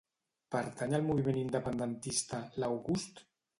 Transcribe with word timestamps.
Pertany 0.55 0.95
al 0.99 1.05
moviment 1.09 1.37
independentista 1.43 2.43
l'August? 2.65 3.25